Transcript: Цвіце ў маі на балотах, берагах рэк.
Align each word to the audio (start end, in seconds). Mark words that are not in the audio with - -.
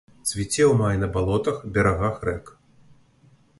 Цвіце 0.29 0.61
ў 0.67 0.77
маі 0.79 0.97
на 1.03 1.09
балотах, 1.17 1.61
берагах 1.77 2.17
рэк. 2.31 2.45